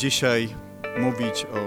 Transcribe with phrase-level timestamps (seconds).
[0.00, 0.48] Dzisiaj
[1.00, 1.58] mówić o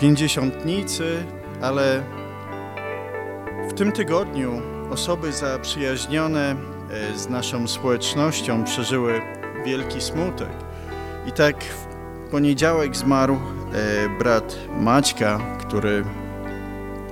[0.00, 1.24] pięćdziesiątnicy,
[1.62, 2.02] ale
[3.70, 6.56] w tym tygodniu osoby zaprzyjaźnione
[6.90, 9.20] e, z naszą społecznością przeżyły
[9.66, 10.52] wielki smutek.
[11.26, 13.38] I tak w poniedziałek zmarł e,
[14.18, 16.04] brat Maćka, który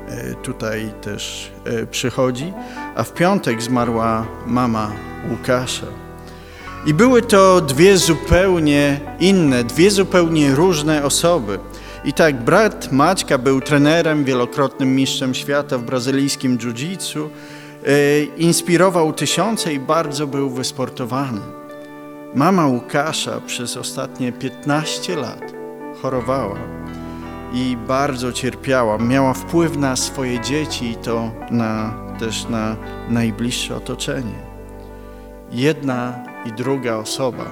[0.08, 1.52] e, tutaj też
[1.90, 2.52] przychodzi,
[2.94, 4.92] a w piątek zmarła mama
[5.30, 6.05] Łukasza.
[6.86, 11.58] I były to dwie zupełnie inne, dwie zupełnie różne osoby.
[12.04, 17.28] I tak brat Maćka był trenerem, wielokrotnym mistrzem świata w brazylijskim jiu-jitsu,
[17.86, 21.40] e, inspirował tysiące i bardzo był wysportowany.
[22.34, 25.52] Mama Łukasza przez ostatnie 15 lat
[26.02, 26.58] chorowała
[27.52, 28.98] i bardzo cierpiała.
[28.98, 32.76] Miała wpływ na swoje dzieci i to na, też na
[33.08, 34.46] najbliższe otoczenie.
[35.50, 37.44] Jedna i druga osoba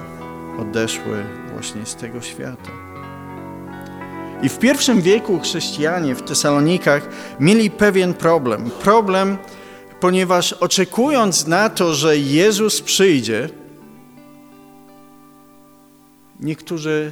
[0.59, 2.71] odeszły właśnie z tego świata.
[4.41, 8.69] I w pierwszym wieku chrześcijanie w Tesalonikach mieli pewien problem.
[8.83, 9.37] Problem,
[9.99, 13.49] ponieważ oczekując na to, że Jezus przyjdzie,
[16.39, 17.11] niektórzy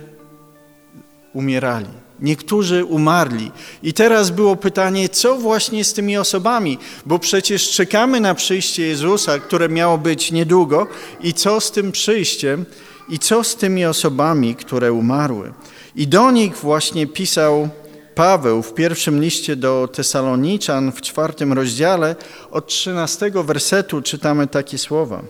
[1.33, 3.51] umierali, niektórzy umarli.
[3.83, 9.39] I teraz było pytanie, co właśnie z tymi osobami, bo przecież czekamy na przyjście Jezusa,
[9.39, 10.87] które miało być niedługo,
[11.21, 12.65] i co z tym przyjściem,
[13.09, 15.53] i co z tymi osobami, które umarły.
[15.95, 17.69] I do nich właśnie pisał
[18.15, 22.15] Paweł w pierwszym liście do Tesaloniczan w czwartym rozdziale
[22.51, 25.23] od trzynastego wersetu czytamy takie słowa.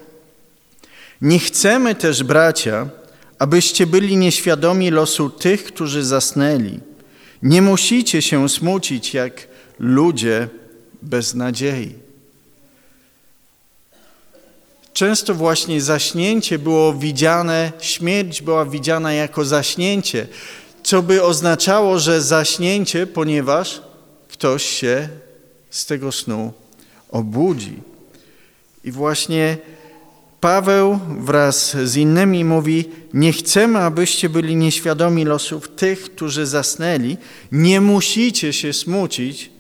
[1.22, 2.90] Nie chcemy też, bracia,
[3.40, 6.80] abyście byli nieświadomi losu tych, którzy zasnęli.
[7.44, 9.48] Nie musicie się smucić jak
[9.80, 10.48] ludzie
[11.02, 11.96] bez nadziei.
[14.94, 20.28] Często właśnie zaśnięcie było widziane, śmierć była widziana jako zaśnięcie,
[20.84, 23.82] co by oznaczało, że zaśnięcie, ponieważ
[24.32, 25.10] ktoś się
[25.70, 26.54] z tego snu
[27.10, 27.78] obudzi.
[28.84, 29.58] I właśnie
[30.44, 37.18] Paweł wraz z innymi mówi: Nie chcemy, abyście byli nieświadomi losów tych, którzy zasnęli.
[37.52, 39.52] Nie musicie się smucić,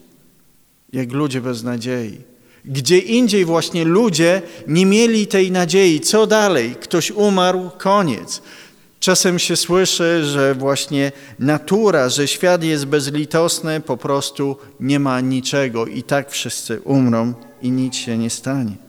[0.93, 2.17] jak ludzie bez nadziei.
[2.65, 5.99] Gdzie indziej właśnie ludzie nie mieli tej nadziei.
[5.99, 6.75] Co dalej?
[6.79, 8.41] Ktoś umarł, koniec.
[8.99, 15.85] Czasem się słyszy, że właśnie natura, że świat jest bezlitosny, po prostu nie ma niczego
[15.85, 18.82] i tak wszyscy umrą i nic się nie stanie.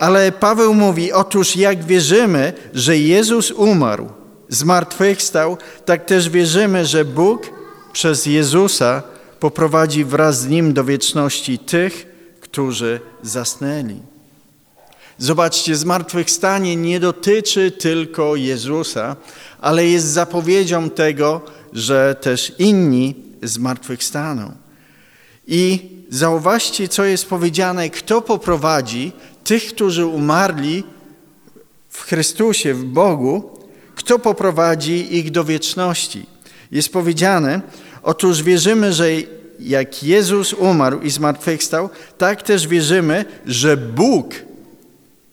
[0.00, 4.08] Ale Paweł mówi, otóż jak wierzymy, że Jezus umarł,
[4.48, 7.50] zmartwychwstał, tak też wierzymy, że Bóg
[7.92, 9.02] przez Jezusa
[9.40, 12.06] poprowadzi wraz z Nim do wieczności tych,
[12.40, 13.96] którzy zasnęli.
[15.18, 19.16] Zobaczcie, zmartwychwstanie nie dotyczy tylko Jezusa,
[19.60, 21.40] ale jest zapowiedzią tego,
[21.72, 24.52] że też inni zmartwychwstaną.
[25.46, 29.12] I zauważcie, co jest powiedziane, kto poprowadzi
[29.44, 30.84] tych, którzy umarli
[31.88, 33.50] w Chrystusie, w Bogu,
[33.94, 36.26] kto poprowadzi ich do wieczności.
[36.72, 37.60] Jest powiedziane,
[38.02, 39.06] otóż wierzymy, że
[39.60, 44.34] jak Jezus umarł i zmartwychwstał, tak też wierzymy, że Bóg,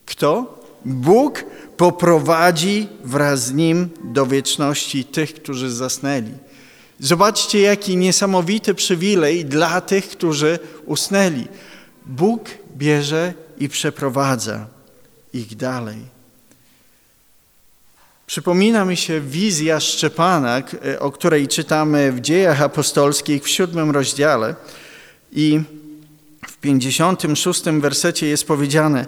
[0.06, 0.59] kto?
[0.85, 1.44] Bóg
[1.78, 6.31] poprowadzi wraz z Nim do wieczności tych, którzy zasnęli.
[7.00, 11.47] Zobaczcie, jaki niesamowity przywilej dla tych, którzy usnęli.
[12.06, 14.68] Bóg bierze i przeprowadza
[15.34, 15.97] ich dalej.
[18.28, 20.62] Przypomina mi się wizja Szczepana,
[21.00, 24.56] o której czytamy w dziejach apostolskich w siódmym rozdziale
[25.31, 25.62] i
[26.47, 29.06] w 56 wersecie jest powiedziane,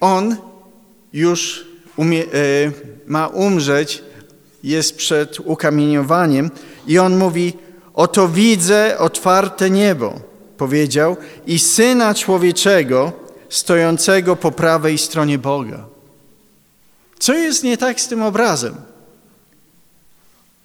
[0.00, 0.36] on
[1.12, 1.66] już
[1.96, 2.26] umie, e,
[3.06, 4.02] ma umrzeć,
[4.62, 6.50] jest przed ukamieniowaniem
[6.86, 7.52] i on mówi,
[7.94, 10.20] oto widzę otwarte niebo,
[10.56, 11.16] powiedział,
[11.46, 13.21] i Syna Człowieczego
[13.52, 15.84] stojącego po prawej stronie Boga.
[17.18, 18.74] Co jest nie tak z tym obrazem?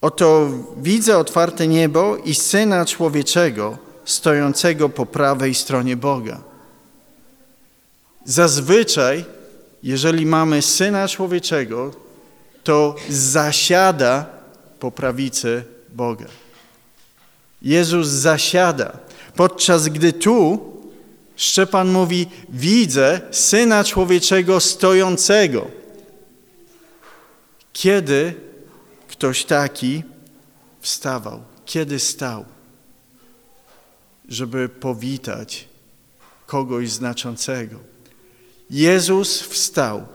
[0.02, 6.40] Oto widzę otwarte niebo i Syna Człowieczego stojącego po prawej stronie Boga.
[8.26, 9.26] Zazwyczaj,
[9.84, 11.92] jeżeli mamy Syna Człowieczego,
[12.64, 14.26] to zasiada
[14.80, 16.26] po prawicy Boga.
[17.62, 18.98] Jezus zasiada,
[19.36, 20.77] podczas gdy tu
[21.38, 25.68] Szczepan mówi, widzę Syna Człowieczego stojącego.
[27.74, 28.34] Kiedy
[29.08, 30.04] ktoś taki
[30.80, 31.44] wstawał?
[31.66, 32.46] Kiedy stał?
[34.30, 35.68] Żeby powitać
[36.46, 37.80] kogoś znaczącego.
[38.70, 40.06] Jezus wstał.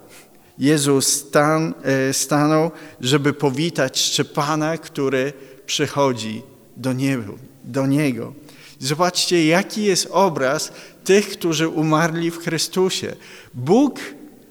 [0.59, 2.71] Jezus stan, e, stanął,
[3.01, 5.33] żeby powitać Szczepana, który
[5.67, 6.43] przychodzi
[6.77, 7.35] do, niego,
[7.65, 8.35] do Niego.
[8.83, 10.73] Zobaczcie, jaki jest obraz
[11.05, 13.17] tych, którzy umarli w Chrystusie.
[13.55, 14.01] Bóg,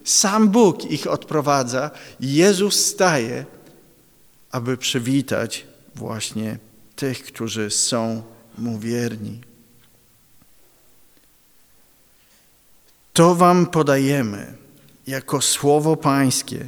[0.03, 1.91] sam Bóg ich odprowadza.
[2.19, 3.45] Jezus staje,
[4.51, 6.57] aby przywitać właśnie
[6.95, 8.23] tych, którzy są
[8.57, 9.41] Mu wierni.
[13.13, 14.53] To Wam podajemy
[15.07, 16.65] jako słowo Pańskie.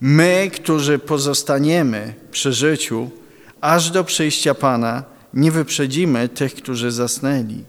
[0.00, 3.10] My, którzy pozostaniemy przy życiu,
[3.60, 7.64] aż do przyjścia Pana, nie wyprzedzimy tych, którzy zasnęli.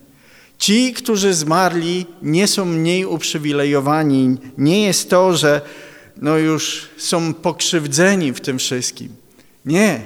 [0.57, 4.37] Ci, którzy zmarli, nie są mniej uprzywilejowani.
[4.57, 5.61] Nie jest to, że
[6.21, 9.09] no już są pokrzywdzeni w tym wszystkim.
[9.65, 10.01] Nie.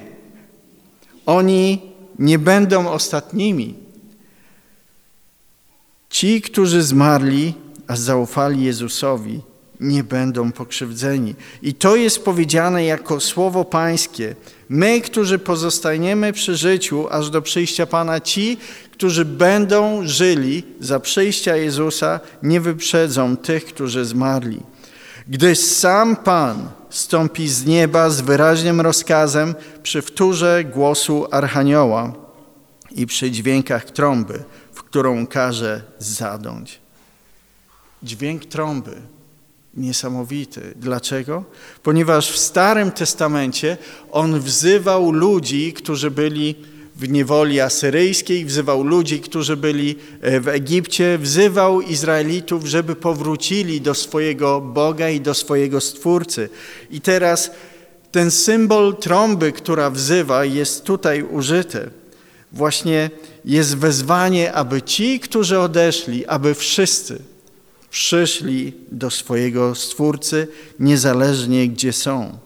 [1.25, 1.81] Oni
[2.19, 3.73] nie będą ostatnimi.
[6.09, 7.53] Ci, którzy zmarli,
[7.87, 9.41] a zaufali Jezusowi,
[9.79, 11.35] nie będą pokrzywdzeni.
[11.61, 14.35] I to jest powiedziane jako słowo Pańskie.
[14.69, 18.57] My, którzy pozostaniemy przy życiu aż do przyjścia Pana, ci,
[18.91, 24.59] którzy będą żyli za przyjścia Jezusa, nie wyprzedzą tych, którzy zmarli.
[25.27, 32.13] Gdyż sam Pan stąpi z nieba z wyraźnym rozkazem przy wtórze głosu Archanioła
[32.91, 34.43] i przy dźwiękach trąby,
[34.73, 36.79] w którą każe zadąć.
[38.03, 39.01] Dźwięk trąby
[39.73, 40.61] niesamowity.
[40.75, 41.43] Dlaczego?
[41.83, 43.77] Ponieważ w Starym Testamencie
[44.11, 46.55] on wzywał ludzi, którzy byli
[46.95, 53.93] w niewoli asyryjskiej, wzywał ludzi, którzy byli e, w Egipcie, wzywał Izraelitów, żeby powrócili do
[53.93, 56.49] swojego Boga i do swojego Stwórcy.
[56.91, 57.51] I teraz
[58.11, 61.89] ten symbol trąby, która wzywa, jest tutaj użyty.
[62.51, 63.09] Właśnie
[63.45, 67.21] jest wezwanie, aby ci, którzy odeszli, aby wszyscy,
[67.89, 70.47] przyszli do swojego Stwórcy,
[70.79, 72.37] niezależnie gdzie są.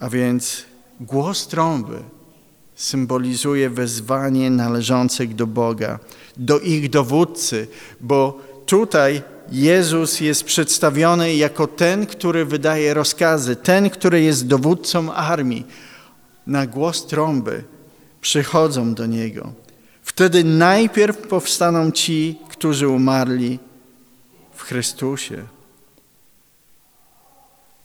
[0.00, 0.64] A więc
[1.00, 1.98] głos trąby
[2.74, 5.98] symbolizuje wezwanie należących do Boga,
[6.36, 7.68] do ich dowódcy,
[8.00, 9.22] bo tutaj
[9.52, 15.66] Jezus jest przedstawiony jako ten, który wydaje rozkazy, ten, który jest dowódcą armii.
[16.46, 17.64] Na głos trąby
[18.20, 19.52] przychodzą do Niego.
[20.02, 23.58] Wtedy najpierw powstaną ci, którzy umarli
[24.62, 25.44] Chrystusie.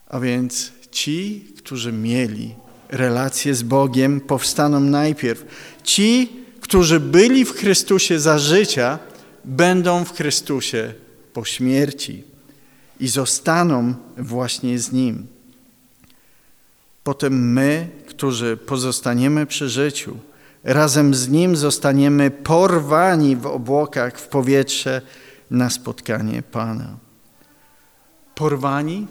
[0.07, 2.55] A więc ci, którzy mieli
[2.89, 5.45] relację z Bogiem, powstaną najpierw.
[5.83, 6.31] Ci,
[6.61, 8.99] którzy byli w Chrystusie za życia,
[9.45, 10.93] będą w Chrystusie
[11.33, 12.23] po śmierci
[12.99, 15.27] i zostaną właśnie z Nim.
[17.03, 20.17] Potem my, którzy pozostaniemy przy życiu,
[20.63, 25.01] razem z Nim zostaniemy porwani w obłokach w powietrze
[25.51, 26.97] na spotkanie Pana.
[28.35, 29.07] Porwani?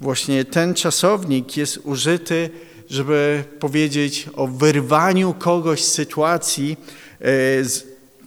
[0.00, 2.50] Właśnie ten czasownik jest użyty,
[2.90, 6.76] żeby powiedzieć o wyrwaniu kogoś z sytuacji,
[7.20, 7.24] e,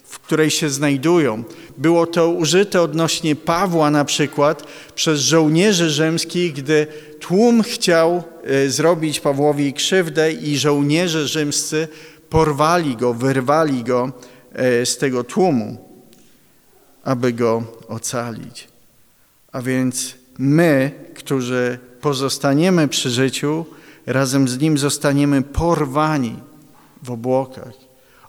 [0.03, 1.43] w której się znajdują.
[1.77, 4.63] Było to użyte odnośnie Pawła na przykład
[4.95, 6.87] przez żołnierzy rzymskich, gdy
[7.19, 11.87] tłum chciał e, zrobić Pawłowi krzywdę i żołnierze rzymscy
[12.29, 14.11] porwali go, wyrwali go
[14.53, 15.84] e, z tego tłumu
[17.05, 18.67] aby go ocalić.
[19.51, 23.65] A więc my, którzy pozostaniemy przy życiu,
[24.05, 26.39] razem z Nim zostaniemy porwani
[27.03, 27.73] w obłokach.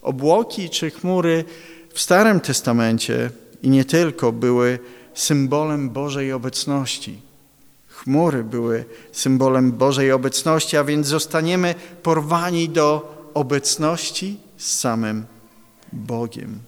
[0.03, 1.45] Obłoki czy chmury
[1.93, 3.31] w Starym Testamencie
[3.63, 4.79] i nie tylko były
[5.15, 7.21] symbolem Bożej obecności.
[7.89, 15.27] Chmury były symbolem Bożej obecności, a więc zostaniemy porwani do obecności z samym
[15.93, 16.59] Bogiem.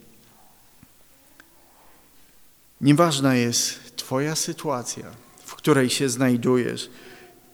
[2.80, 5.04] Nieważna jest Twoja sytuacja,
[5.44, 6.90] w której się znajdujesz.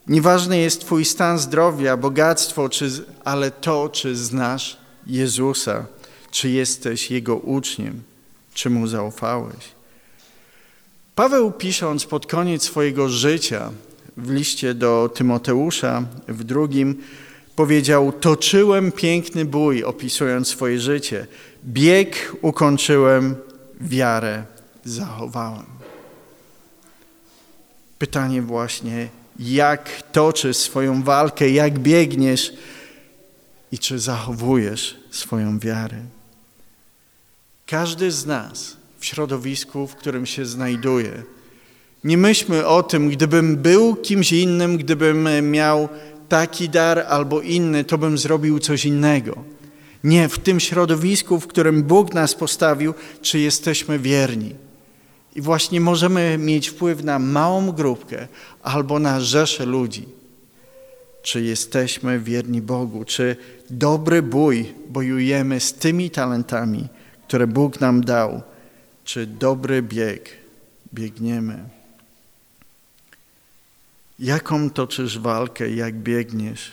[0.07, 2.90] Nieważny jest Twój stan zdrowia, bogactwo, czy,
[3.25, 4.76] ale to, czy znasz
[5.07, 5.87] Jezusa,
[6.31, 8.02] czy jesteś Jego uczniem,
[8.54, 9.75] czy Mu zaufałeś.
[11.14, 13.71] Paweł pisząc pod koniec swojego życia
[14.16, 17.02] w liście do Tymoteusza w drugim
[17.57, 21.26] powiedział, toczyłem piękny bój, opisując swoje życie.
[21.64, 23.37] Bieg ukończyłem,
[23.81, 24.53] wiarę
[24.84, 25.66] zachowałem.
[27.98, 32.52] Pytanie właśnie, jak toczysz swoją walkę, jak biegniesz
[33.72, 35.96] i czy zachowujesz swoją wiarę.
[37.66, 41.22] Każdy z nas w środowisku, w którym się znajduje,
[42.04, 45.88] nie myślmy o tym, gdybym był kimś innym, gdybym miał
[46.28, 49.44] taki dar albo inny, to bym zrobił coś innego.
[50.04, 54.63] Nie, w tym środowisku, w którym Bóg nas postawił, czy jesteśmy wierni
[55.34, 58.28] I właśnie możemy mieć wpływ na małą grupkę
[58.62, 60.08] albo na rzeszę ludzi.
[61.22, 63.36] Czy jesteśmy wierni Bogu, czy
[63.70, 66.88] dobry bój bojujemy z tymi talentami,
[67.28, 68.42] które Bóg nam dał,
[69.04, 70.30] czy dobry bieg
[70.94, 71.64] biegniemy.
[74.18, 76.70] Jaką toczysz walkę, jak biegniesz?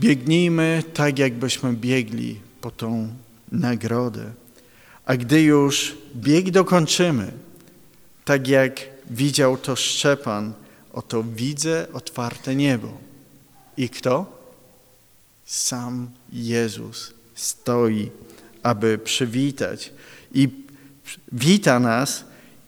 [0.00, 3.08] Biegnijmy tak, jakbyśmy biegli po tą
[3.52, 4.24] nagrodę.
[5.04, 7.32] A gdy już bieg dokończymy,
[8.24, 10.52] tak jak widział to Szczepan,
[10.92, 12.92] oto widzę otwarte niebo.
[13.76, 14.26] I kto?
[15.44, 18.10] Sam Jezus stoi,
[18.62, 19.92] aby przywitać.
[20.34, 20.48] I
[21.32, 22.24] wita nas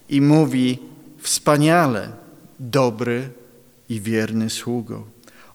[0.09, 0.79] i mówi:
[1.19, 2.13] Wspaniale,
[2.59, 3.29] dobry
[3.89, 5.05] i wierny sługo.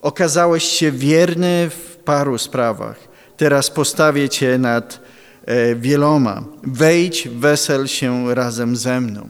[0.01, 3.14] Okazałeś się wierny w paru sprawach.
[3.37, 4.99] Teraz postawię Cię nad
[5.45, 6.43] e, wieloma.
[6.63, 9.29] Wejdź, wesel się razem ze mną.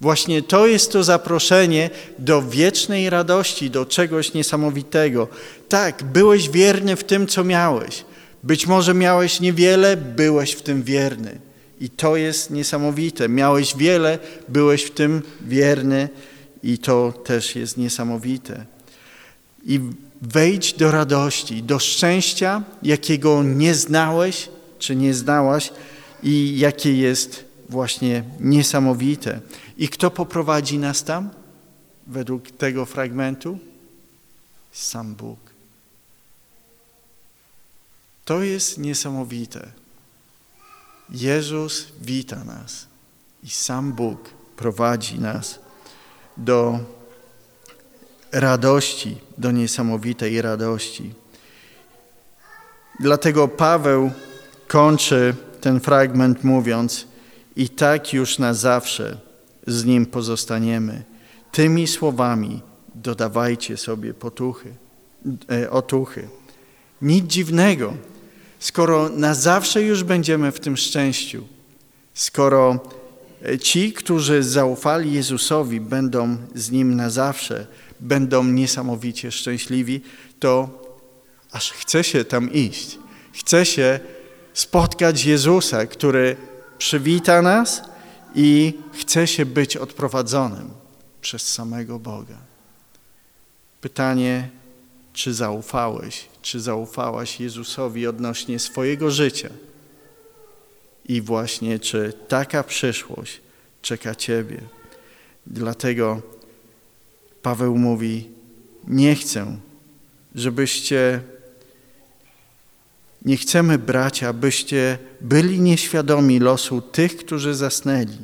[0.00, 5.28] Właśnie to jest to zaproszenie do wiecznej radości, do czegoś niesamowitego.
[5.68, 8.04] Tak, byłeś wierny w tym, co miałeś.
[8.42, 11.38] Być może miałeś niewiele, byłeś w tym wierny.
[11.80, 13.28] I to jest niesamowite.
[13.28, 16.08] Miałeś wiele, byłeś w tym wierny
[16.62, 18.75] i to też jest niesamowite.
[19.66, 19.80] I
[20.22, 25.72] wejdź do radości, do szczęścia, jakiego nie znałeś czy nie znałaś
[26.22, 29.40] i jakie jest właśnie niesamowite.
[29.76, 31.30] I kto poprowadzi nas tam
[32.06, 33.58] według tego fragmentu?
[34.72, 35.38] Sam Bóg.
[38.24, 39.68] To jest niesamowite.
[41.10, 42.86] Jezus wita nas
[43.42, 45.58] i sam Bóg prowadzi nas
[46.36, 46.80] do
[48.40, 51.14] radości, do niesamowitej radości.
[53.00, 54.10] Dlatego Paweł
[54.68, 57.06] kończy ten fragment mówiąc:
[57.56, 59.18] I tak już na zawsze
[59.66, 61.04] z nim pozostaniemy.
[61.52, 62.62] Tymi słowami
[62.94, 64.74] dodawajcie sobie potuchy,
[65.50, 66.28] e, otuchy.
[67.02, 67.94] Nic dziwnego,
[68.58, 71.44] skoro na zawsze już będziemy w tym szczęściu,
[72.14, 72.78] skoro
[73.42, 77.66] e, ci, którzy zaufali Jezusowi, będą z Nim na zawsze,
[78.00, 80.00] będą niesamowicie szczęśliwi,
[80.40, 80.68] to
[81.50, 82.98] aż chce się tam iść.
[83.32, 84.00] Chce się
[84.54, 86.36] spotkać Jezusa, który
[86.78, 87.82] przywita nas
[88.34, 90.70] i chce się być odprowadzonym
[91.20, 92.38] przez samego Boga.
[93.80, 94.48] Pytanie,
[95.12, 99.48] czy zaufałeś, czy zaufałaś Jezusowi odnośnie swojego życia?
[101.08, 103.40] I właśnie, czy taka przyszłość
[103.82, 104.60] czeka Ciebie?
[105.46, 106.22] Dlatego
[107.46, 108.30] Paweł mówi:
[108.86, 109.56] Nie chcę,
[110.34, 111.22] żebyście,
[113.24, 118.18] nie chcemy, bracia, abyście byli nieświadomi losu tych, którzy zasnęli.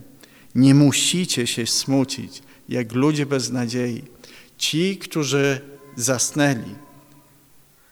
[0.54, 4.04] Nie musicie się smucić, jak ludzie bez nadziei.
[4.58, 5.60] Ci, którzy
[5.96, 6.74] zasnęli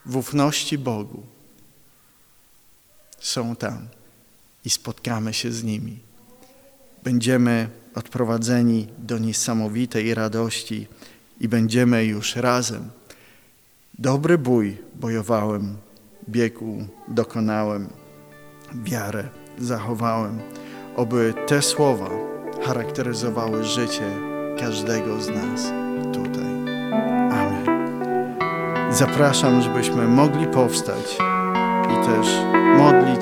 [0.06, 1.22] w ufności Bogu,
[3.20, 3.88] są tam
[4.64, 5.98] i spotkamy się z nimi.
[7.04, 10.86] Będziemy odprowadzeni do niesamowitej radości
[11.40, 12.90] i będziemy już razem.
[13.98, 15.76] Dobry bój bojowałem,
[16.28, 17.88] biegu dokonałem,
[18.74, 19.28] wiarę
[19.58, 20.38] zachowałem.
[20.96, 22.10] Oby te słowa
[22.62, 24.10] charakteryzowały życie
[24.58, 25.72] każdego z nas
[26.12, 26.50] tutaj.
[27.30, 27.66] Amen.
[28.90, 31.18] Zapraszam, żebyśmy mogli powstać
[31.92, 32.26] i też
[32.78, 33.20] modlić